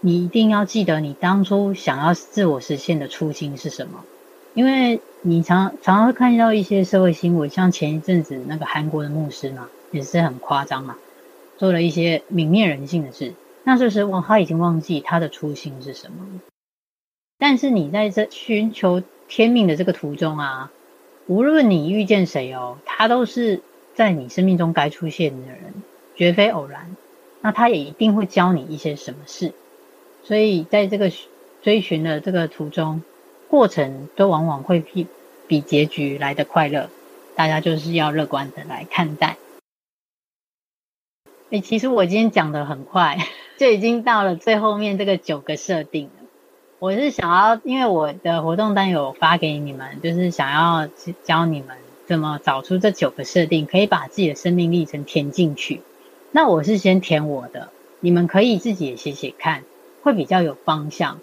[0.00, 4.04] 你一定要记得，你当初想要自我实现的初心是什么。
[4.52, 10.98] 因为你常常常会看到一些社会新闻，像前一阵子那个韩国的牧师嘛，也是很夸张嘛，
[11.56, 13.32] 做了一些泯灭人性的事。
[13.64, 16.26] 那这时候他已经忘记他的初心是什么。
[17.38, 20.70] 但是你在这寻求天命的这个途中啊，
[21.26, 23.62] 无论你遇见谁哦，他都是
[23.94, 25.72] 在你生命中该出现的人，
[26.14, 26.96] 绝非偶然。
[27.40, 29.52] 那他也一定会教你一些什么事。
[30.24, 31.10] 所以在这个
[31.62, 33.02] 追寻的这个途中，
[33.48, 35.06] 过程都往往会比
[35.46, 36.88] 比结局来得快乐。
[37.34, 39.38] 大家就是要乐观的来看待。
[41.50, 43.18] 哎，其实我今天讲的很快，
[43.58, 46.12] 就已经到了最后面这个九个设定了。
[46.78, 50.88] 我是想要，因为我的活动单有发给你们，就是想要
[51.24, 55.82] 教你们怎么找出这九个设定，可以把自己的生命历程填进去。
[56.34, 57.68] 那我是先填我的，
[58.00, 59.64] 你们可以自己也写写看，
[60.02, 61.20] 会比较有方向。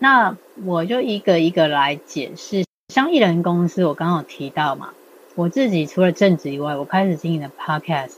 [0.00, 2.64] 那我就一个一个来解释。
[2.92, 4.90] 像艺人公司，我刚刚有提到嘛，
[5.36, 8.16] 我自己除了正职以外，我开始经营了 Podcast。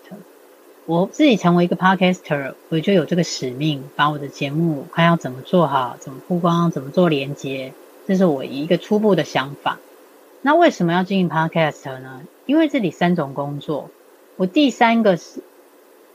[0.87, 7.75] 我自己成为一个 Podcaster，我就有这个使命，把我的节目看要怎么做好，怎么曝光，怎么做连接，
[8.07, 9.79] 这是我一个初步的想法。
[10.40, 12.23] 那为什么要经营 Podcast 呢？
[12.47, 13.90] 因为这里三种工作，
[14.37, 15.40] 我第三个是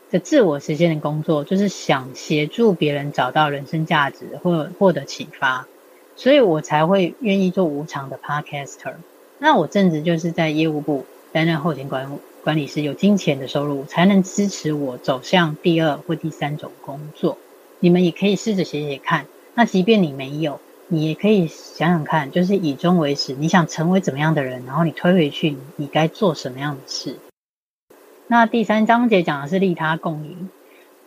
[0.10, 5.68] 的自我实现的工作，就是想协助别人找到人生价值或获得启发，
[6.16, 8.94] 所以我才会愿意做无偿的 Podcaster。
[9.40, 12.10] 那我正职就是在业务部担任后勤管
[12.44, 17.38] 管理师，有金钱的收入才能支持我走向第二或第三种工作。
[17.80, 19.26] 你们也可以试着写写看。
[19.54, 27.18] 那即便你没有，你也可以想想看，就是以终为始，你想成为怎么样的人，然后你推回去，你该做什么样的事。
[28.28, 30.50] 那第三章节讲的是利他共赢。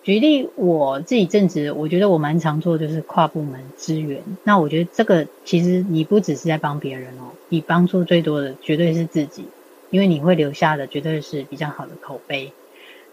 [0.02, 4.22] 举例我自己正职，我觉得我蛮常做就是跨部门支援。
[4.44, 9.44] 那我觉得这个其实你不只是在帮别人哦，你帮助最多的绝对是自己。
[9.90, 12.52] 因为你会留下的绝对是比较好的口碑。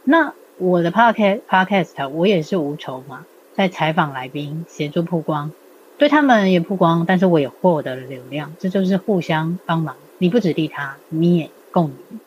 [0.04, 5.52] 那我的 podcast podcast 我也是无酬嘛，在采访来宾，协助曝光，
[5.98, 9.96] 对他们也曝光，但是我也获得了流量，这就是互相帮忙。
[10.20, 12.20] 你不止利他，你也共赢。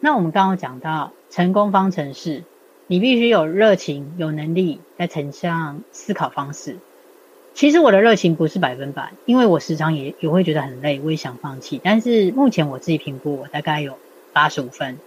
[0.00, 2.42] 那我们刚刚讲到成功方程式，
[2.86, 6.78] 你必须有热情、有能力，再乘上思考方式。
[7.52, 11.80] 其实我的热情不是百分百，因为我时常也也会觉得很累，我也想放弃。
[11.84, 13.98] 但是目前我自己评估，我大概有
[14.32, 14.98] 八十五分。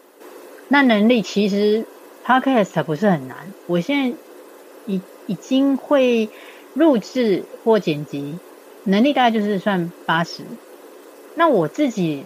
[0.67, 1.85] 那能力其实
[2.25, 4.17] Podcast 不是很难，我现在
[4.85, 6.29] 已已经会
[6.73, 8.37] 录制或剪辑，
[8.83, 10.43] 能力大概就是算八十。
[11.35, 12.25] 那我自己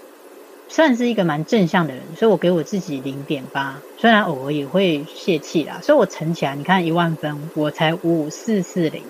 [0.69, 5.80] 算是一个蛮正向的人，所以我给我自己零点八，虽然偶尔也会泄气啦。
[5.82, 9.01] 所以我乘起来，你看一万分，我才五四四零。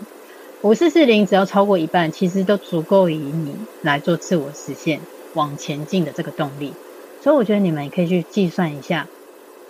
[0.62, 5.00] 五四四零只要超过一半，其实都足够以你来做自我实现、
[5.34, 6.74] 往前进的这个动力。
[7.22, 9.08] 所以我觉得你们也可以去计算一下，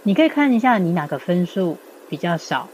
[0.04, 1.78] 你可以看一下你哪个分数
[2.10, 2.70] 比较少，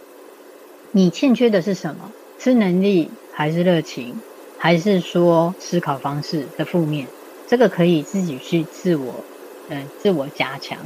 [0.91, 2.11] 你欠缺的是什么？
[2.39, 4.19] 是能力还是热情，
[4.57, 7.07] 还是说思考方式的负面？
[7.53, 9.13] 这个可以自己去自我，
[9.69, 10.79] 嗯，自我加强。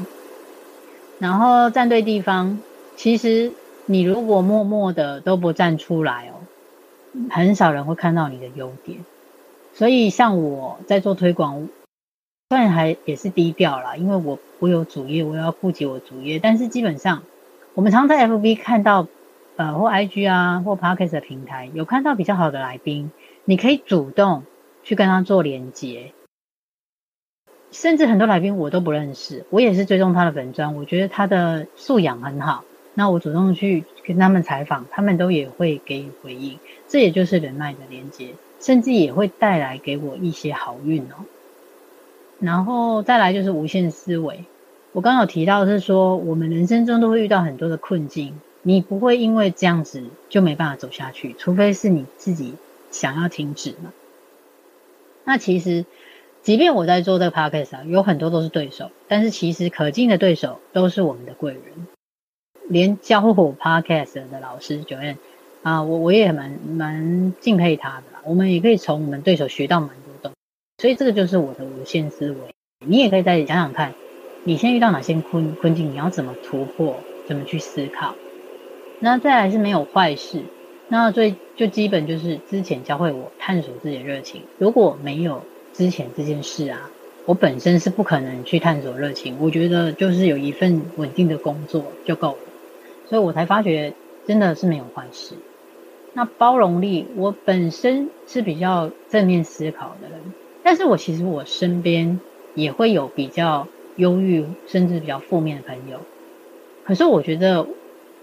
[1.17, 2.59] 然后站对地方，
[2.97, 3.53] 其实
[3.85, 6.43] 你如果默默的都不站出来哦。
[7.29, 8.99] 很少人会看到你的优点，
[9.73, 11.69] 所以像我在做推广，
[12.49, 17.23] 虽然还也是低调啦，因为我我有主业，我要顾及我主业，但是基本上
[17.75, 19.07] 我们常在 FB 看到，
[19.55, 23.09] 呃，或 IG 啊，或 Podcast 的平台有看到比较好的来宾，
[23.45, 24.43] 你可以主动
[24.83, 26.11] 去跟他做连接，
[27.79, 32.63] 甚至很多来宾我都不认识，我也是追踪他的粉专，我觉得他的素养很好，
[32.95, 36.57] 那我主动去跟他们采访，他们都也会给予回应。
[36.87, 41.25] 这也就是人脉的连接，甚至也会带来给我一些好运哦。
[42.39, 44.45] 然后再来就是无限思维，
[44.91, 52.55] 我刚刚有提到是说，我们人生中都会遇到很多的困境，你不会因为这样子就没办法走下去，除非是你自己
[52.89, 53.93] 想要停止嘛。
[55.23, 55.85] 那其实，
[56.47, 61.61] 即便我在做这个 podcast 啊，有很多都是对手，但是其实可敬的对手都是我们的贵人，
[62.69, 65.17] 连教我 podcast 的老师 Joanne。
[65.61, 68.21] 啊，我我也蛮蛮敬佩他的啦。
[68.23, 72.37] 我们也可以从我们对手学到蛮多东西，所以这个就是我的无限思维。
[72.79, 73.93] 你也可以再想想看，
[74.45, 76.95] 你先遇到哪些困困境，你要怎么突破，
[77.27, 78.15] 怎么去思考。
[79.01, 80.43] 那再来是没有坏事，
[80.87, 84.43] 那最就基本就是之前教会我探索自己的热情。
[84.57, 85.43] 如果没有
[85.77, 86.89] 之前这件事啊，
[87.25, 89.37] 我本身是不可能去探索热情。
[89.39, 92.37] 我觉得就是有一份稳定的工作就够了，
[93.07, 93.93] 所以我才发觉
[94.25, 95.35] 真的是没有坏事。
[96.13, 100.19] 那包容力，我本身是比较正面思考的人，
[100.63, 102.19] 但是我其实我身边
[102.55, 103.67] 也会有比较
[103.97, 105.99] 忧郁，甚至比较负面的朋友。
[106.85, 107.67] 可是我觉得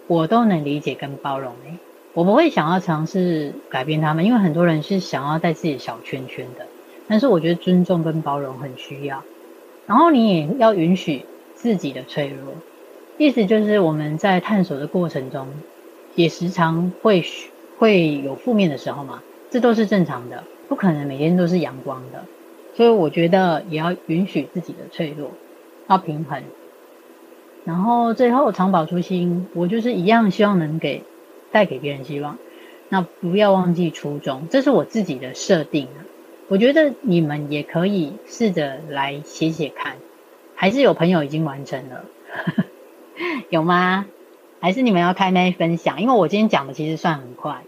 [0.08, 1.78] 我都能理解跟包容诶，
[2.14, 6.66] 我不会想要尝试改变他们，因为很多人是想要在自己小圈圈的。
[7.06, 9.22] 但是我觉得尊重跟包容很需要，
[9.86, 11.24] 然后你也要允许
[11.54, 12.54] 自己的脆弱。
[13.18, 15.46] 意思就是我们在探索的过程中，
[16.14, 17.24] 也时常会
[17.78, 22.24] 会有负面的时候嘛，这都是正常的，不可能每天都是阳光的。
[22.74, 25.30] 所以我觉得也要允许自己的脆弱，
[25.88, 26.42] 要平衡。
[27.64, 31.02] 然后最后常保初心，我就是一样希望能给
[31.52, 32.38] 带给别人希望，
[32.88, 35.86] 那不要忘记初衷，这是我自己的设定。
[36.48, 39.96] 我觉得你们也可以试着来写写看，
[40.54, 42.04] 还是有朋友已经完成了，
[43.48, 44.06] 有吗？
[44.60, 46.00] 还是你们要开麦分享？
[46.00, 47.64] 因为我今天讲的其实算很快，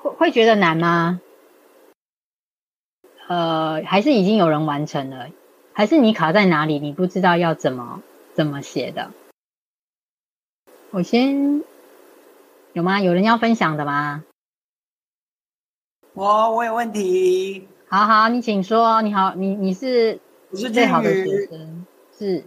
[0.00, 1.20] 会会觉得难吗？
[3.26, 5.28] 呃，还是已经有人完成了？
[5.72, 6.78] 还是你卡在哪里？
[6.78, 8.02] 你不知道要怎么
[8.32, 9.12] 怎么写的？
[10.90, 11.62] 我先，
[12.72, 13.00] 有吗？
[13.00, 14.24] 有人要分享的吗？
[16.14, 17.66] 我我有问题。
[17.88, 19.02] 好好，你请说。
[19.02, 20.20] 你好，你你是
[20.52, 21.84] 最好的学生，
[22.16, 22.44] 是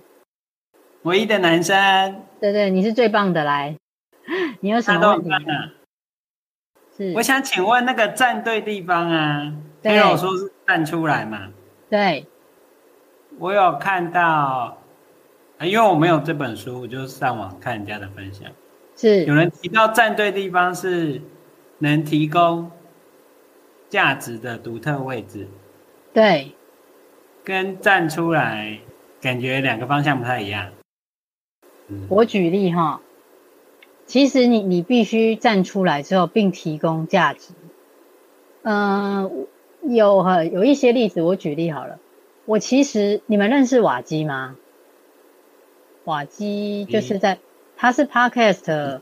[1.02, 2.24] 唯一的男生。
[2.40, 3.44] 对对，你是最棒的。
[3.44, 3.76] 来，
[4.62, 5.30] 你有什么问题？
[6.96, 9.54] 是，我想请问那个站对地方啊，
[9.84, 11.50] 没有说是站出来嘛？
[11.90, 12.26] 对，
[13.38, 14.78] 我有看到，
[15.60, 18.50] 因为我没有这本书，我就上网看人家的分享。
[18.96, 21.22] 是，有人提到站对地方是
[21.80, 22.72] 能提供。
[23.90, 25.48] 价值的独特位置，
[26.14, 26.52] 对，
[27.44, 28.80] 跟站出来
[29.22, 30.72] 感觉两个方向不太一样。
[31.88, 33.02] 嗯、我举例哈，
[34.06, 37.54] 其实你你必须站出来之后，并提供价值。
[38.64, 39.32] 嗯、呃，
[39.84, 42.00] 有哈有一些例子，我举例好了。
[42.44, 44.56] 我其实你们认识瓦基吗？
[46.04, 47.40] 瓦基就是在，
[47.76, 49.00] 他是 Podcast。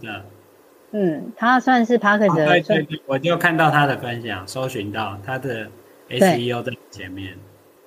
[0.00, 0.22] 嗯，
[1.36, 2.46] 他算是 Podcast 的。
[2.46, 5.66] 对对对，我就看到他的分享，搜寻到他的
[6.08, 7.34] SEO 在前面。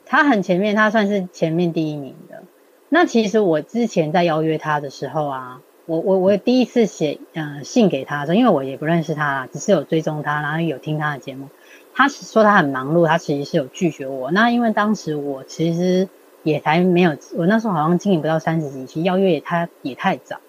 [0.05, 2.43] 他很前面，他算是前面第一名的。
[2.89, 11.49] 那其实我之前在邀约他的时候啊，我我我第一次写呃信给他的时候，因为我也不认识他啦，只是有追踪他，然后有听他的节目。
[11.93, 14.31] 他说他很忙碌，他其实是有拒绝我。
[14.31, 16.07] 那因为当时我其实
[16.43, 20.39] 也才没有，我那时候好像经营不到三十几期，邀约也他也太早，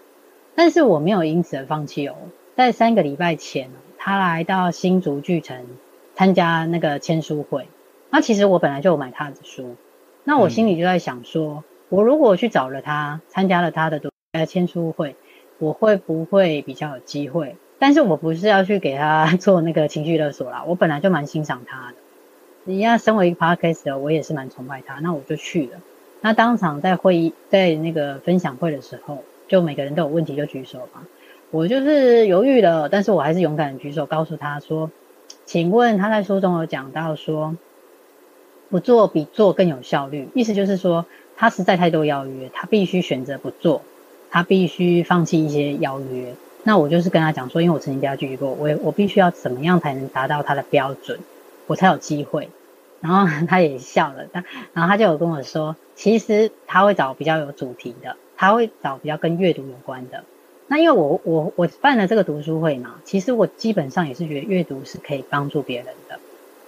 [0.55, 2.15] 但是我没有因此而放弃哦。
[2.59, 5.65] 在三个礼拜前，他来到新竹巨城
[6.17, 7.69] 参加那个签书会。
[8.11, 9.77] 那其实我本来就有买他的书，
[10.25, 15.15] 那我心里就在想说，我如果去找了他，参加了他的读呃签书会，
[15.59, 17.55] 我会不会比较有机会？
[17.79, 21.95] 但是我不是要去给他 做那个情绪勒索啦，我本来就蛮欣赏他的。
[22.65, 25.79] 你要身为一个 Podcast 我也是蛮崇拜他，那我就去了。
[26.23, 31.07] 那当场在会议在那个分享会的时候，就每个人都有问题就举手嘛。
[31.51, 34.91] 我就是犹豫了，但是我还是勇敢举手，告诉他说
[35.47, 37.57] ：“请问他在书中有讲到说，
[38.69, 43.81] 不做比做更有效率，意思就是说他实在太多邀约，他必须选择不做，
[44.31, 46.35] 他必须放弃一些邀约。
[46.65, 51.19] 那我就是跟他讲说，因为我曾经跟他拒绝过，我我必须要怎么样才能达到他的标准，
[51.67, 52.51] 我才有机会。
[53.01, 54.45] 然后 他也笑了，他
[54.75, 60.25] 然后他就有跟我说，其实他会找比较有主题的，他会找比较跟阅读有关的。”
[60.69, 66.21] 那因为我我我办了这个读书会嘛，其实我基本上也是觉得阅读是可以帮助别人的。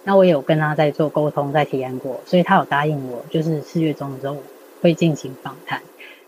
[0.03, 4.39] 那我也有跟他在做沟通，在体验过，所以他有答应我，就是四月中的时候
[4.81, 5.83] 会进行访谈。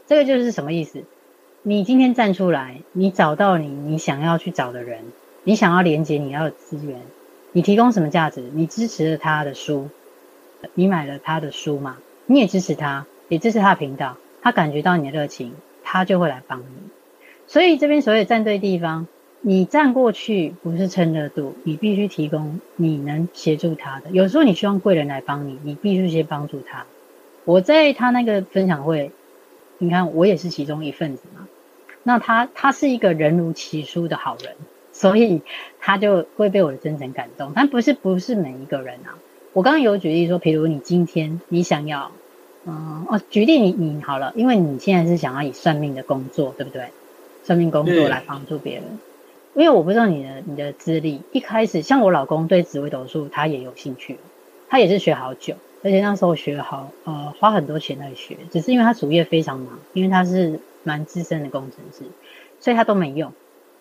[0.07, 1.03] 这个就是什么意思？
[1.63, 5.01] 你今天站出来，你找到你你想要去找的人，
[5.45, 7.01] 你想要连接你要的资源，
[7.53, 8.43] 你提供什么价值？
[8.53, 9.89] 你支持了他的书，
[10.75, 11.97] 你买了他的书嘛？
[12.27, 16.67] 你也支持他，也支持他的频道，他感觉到你的热情，他就会来帮你。
[17.53, 19.07] 所以这边所有站对地方，
[19.43, 24.09] 你站过去不是蹭热度，你必须提供你能协助他的。
[24.13, 26.87] 有时候你希望贵人来帮你，你必须先帮助他。
[27.45, 29.11] 我在他那个分享会，
[29.77, 31.47] 你看我也是其中一份子嘛。
[32.03, 34.55] 那他他是一个人如其书的好人，
[34.95, 35.43] 所以
[35.79, 37.53] 他就会被我的真诚感动。
[37.55, 39.19] 但不是不是每一个人啊。
[39.53, 42.13] 我刚刚有举例说，比如你今天你想要，
[42.65, 46.87] 嗯哦，举例你你好了，因为你现在是想要以算命的工作，对不对？
[47.45, 48.85] 生命工作来帮助别人，
[49.55, 51.21] 因为我不知道你的你的资历。
[51.33, 54.19] 一开始像我老公对紫微斗数他也有兴趣，
[54.69, 62.05] 他也是学好久，而且那时候学好呃花很多钱来学，只是因为他主业非常忙，因为他是蛮资深的工程师，
[62.61, 63.33] 所以他都没用。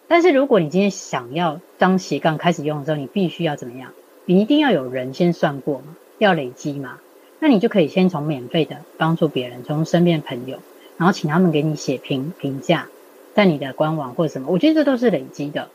[0.08, 3.92] 但是如果你今天想要当斜杠开始用的时候，你必须要怎么样？
[4.26, 7.00] 你一定要有人先算过嘛，要累积嘛。
[7.40, 10.60] 那你就可以先从免费的帮助别人，从身边朋友，
[10.98, 12.88] 然后请他们给你写评评价，
[13.34, 15.70] 在你的官网或者什么，我觉得这都是累积的。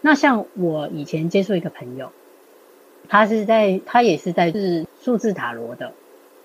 [0.00, 2.10] 那像我以前接触一个朋友，
[3.08, 5.92] 他是在他也是在是数字塔罗的，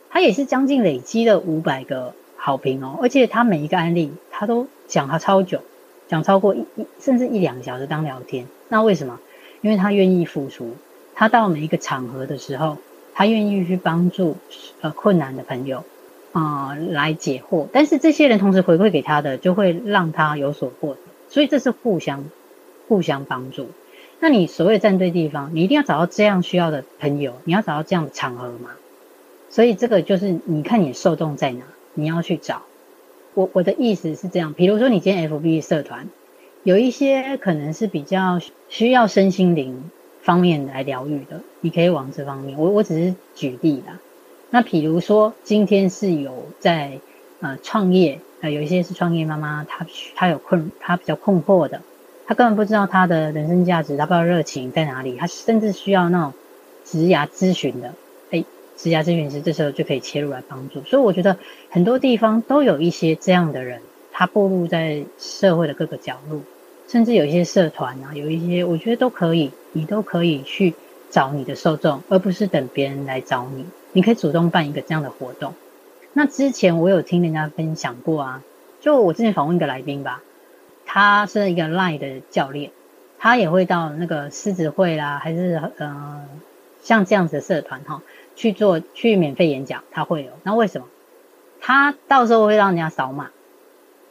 [0.09, 5.61] 他也是将近累积了五百个好评哦，而且他每一个案例他都讲他超久，
[6.07, 8.47] 讲超过一一甚至一两个小时当聊天。
[8.69, 9.19] 那为什么？
[9.61, 10.75] 因为他愿意付出，
[11.15, 12.77] 他到每一个场合的时候。
[13.19, 14.37] 他愿意去帮助
[14.79, 15.83] 呃困难的朋友
[16.37, 22.25] 啊、呃、来解惑，但是这些人同时回馈给他的，就会让他有所获得，所以这是互相
[22.87, 23.67] 互相帮助。
[24.19, 28.71] 那你所谓站对地方，你一定要找到这样需要的朋友，你要找到这样的场合嘛。
[29.49, 31.63] 所以这个就是你看你受众在哪，
[31.93, 32.61] 你要去找。
[33.33, 36.07] 我我的意思是这样，比如说你今天 FB 社团
[36.63, 39.89] 有一些可能是比较需要身心灵。
[40.19, 42.59] 方面来疗愈的，你可以往这方面。
[42.59, 43.97] 我我只是举例啦。
[44.49, 46.99] 那比如说，今天是有在
[47.41, 49.85] 呃创业，呃有一些是创业妈妈，她
[50.15, 51.81] 她有困，她比较困惑的，
[52.25, 56.33] 她根本不知道她的人生价值，她不知道热情在哪里，她甚至需要那种
[56.85, 57.93] 职涯咨询的，
[58.31, 58.43] 哎，
[58.77, 60.81] 职涯咨询师这时候就可以切入来帮助。
[60.83, 61.37] 所以我觉得
[61.69, 63.81] 很多地方都有一些这样的人，
[64.13, 66.39] 他步入在社会的各个角落。
[66.87, 70.73] 甚至有一些社团啊，有一些我觉得都可以，你都可以去
[71.09, 73.65] 找你的受众，而不是等别人来找你。
[73.97, 75.55] 你可以主动办一个这样的活动。
[76.13, 78.43] 那之前我有听人家分享过啊，
[78.79, 80.21] 就我之前访问一个来宾吧，
[80.85, 82.69] 他是一个 LINE 的教练，
[83.17, 86.23] 他也会到那个狮子会啦，还是呃
[86.83, 88.03] 像这样子的社团哈，
[88.35, 90.29] 去做去免费演讲，他会有。
[90.43, 90.85] 那为什么？
[91.59, 93.31] 他到时候会让人家扫码，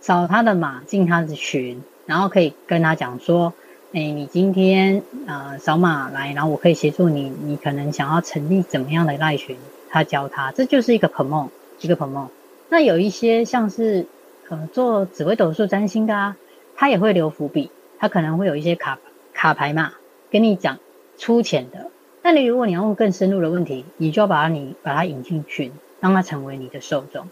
[0.00, 1.80] 扫他的码进他的群。
[2.06, 3.52] 然后可以跟他讲说，
[3.92, 9.56] 哎，你今天呃扫码来，然后我可以协助你，你可能想要成立怎么样的赖群，
[9.90, 11.48] 他教他，这就是一个 promote，
[11.80, 12.28] 一个 promote。
[12.68, 14.06] 那有一些像是
[14.48, 16.36] 呃做紫微斗数占星的啊，
[16.74, 18.98] 他也会留伏笔，他可能会有一些卡
[19.32, 19.92] 卡牌嘛，
[20.30, 20.78] 跟你讲
[21.16, 21.90] 粗浅的。
[22.22, 27.28] 那你如果你要问更深入的问题，你就要把你把他引进群，让他成为你的受众。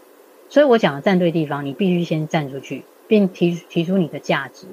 [0.49, 2.83] 所以我讲的站对地方，你必须先站出去。
[3.07, 4.65] 并提提出你的价值，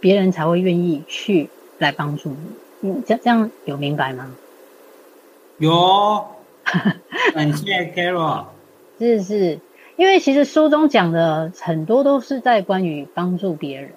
[0.00, 2.36] 别人才会愿意去来帮助你。
[2.80, 4.34] 你这这样有明白吗？
[5.58, 6.26] 有，
[7.34, 8.44] 感谢 Carol。
[8.98, 9.58] 是是，
[9.96, 13.92] 因为其实书中讲的很多都是在关于帮助别人。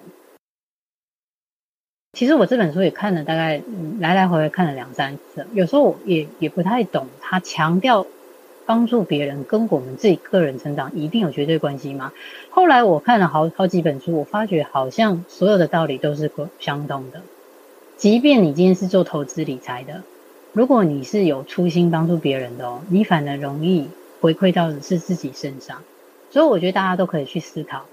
[2.12, 3.60] 其实我这本书也看了大概
[3.98, 8.06] 来来回回看了两三次，有时候我也也不太懂他强调。
[8.66, 12.14] 帮助别人跟我们自己个人成长一定有绝对关系吗？
[12.48, 17.20] 后来我看了好好几本书，我发觉好像所有的道理都是相通的。
[17.98, 20.02] 即便你今天是做投资理财的，
[20.54, 23.88] 如果你是有初心帮助别人的哦，你反而容易
[24.20, 25.82] 回馈到的是自己身上。
[26.30, 27.86] 所以我觉得大家都可以去思考，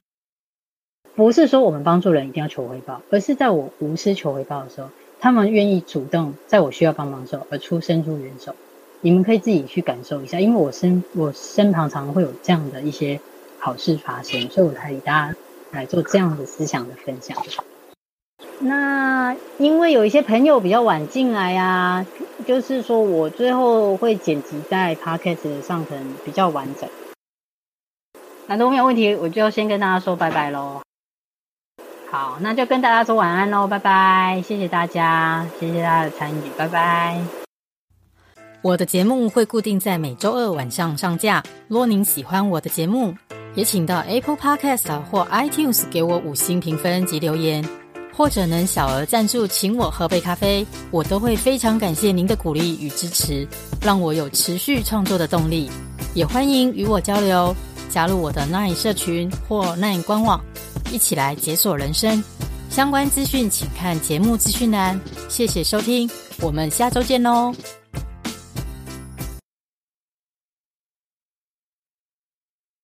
[1.15, 4.89] 不是说我们帮助人一定要求回报，而是在我无私求回报的时候，
[5.19, 8.55] 他们愿意主动在我需要帮忙的时候而出伸出援手。
[9.01, 13.19] 你们可以自己去感受一下，因为我身我身旁常会有这样的一些
[13.57, 15.35] 好事发生，所以我才给大家
[15.71, 17.35] 来做这样的思想的分享。
[18.63, 22.05] 那因为有一些朋友比较晚进来啊，
[22.45, 26.87] 就是说我最后会剪辑在 Podcast 上，可能比较完整。
[28.47, 30.81] 那都没有问题，我就先跟大家说拜拜喽。
[32.11, 37.19] 好，那就跟大家说晚安喽，拜拜，谢谢大家，谢谢大家的参与，拜拜。
[38.61, 41.41] 我的节目会固定在每周二晚上上架。
[41.67, 43.15] 若您喜欢我的节目，
[43.55, 47.63] 也请到 Apple Podcast 或 iTunes 给我五星评分及留言，
[48.15, 53.47] 或者能小额赞助请我喝杯咖啡，我都会非常感谢您的鼓励与支持，
[53.81, 55.69] 让我有持续创作的动力。
[56.13, 57.55] 也欢迎与我交流，
[57.89, 60.39] 加入我的 Nine 社群或 Nine 官网，
[60.91, 62.23] 一起来解锁人生。
[62.69, 64.99] 相关资讯请看节目资讯栏。
[65.27, 66.09] 谢谢收听，
[66.39, 67.53] 我们下周见喽。